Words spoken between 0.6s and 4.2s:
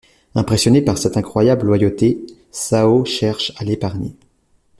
par cette incroyable loyauté, Cao cherche à l'épargner.